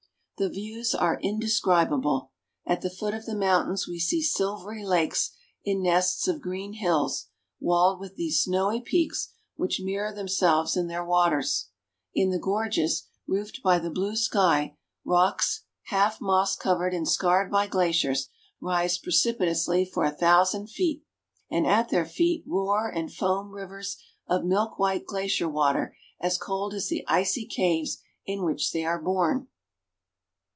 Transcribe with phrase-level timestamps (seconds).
[0.43, 2.31] The views are indescribable.
[2.65, 7.27] At the foot of the mountains we see silvery lakes in nests of green hills,
[7.59, 11.67] walled with these snowy peaks, which mirror themselves in their waters.
[12.15, 14.75] In the gorges, roofed by the blue sky,
[15.05, 18.27] rocks, half moss covered and scarred by glaciers,
[18.59, 21.03] rise pre cipitously for a thousand feet,
[21.51, 23.95] and at their feet roar and fcam rivers
[24.25, 28.99] of milk white glacier water as cold as the icy caves in which they are
[28.99, 29.47] born.